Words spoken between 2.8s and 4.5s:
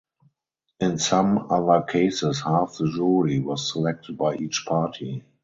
jury was selected by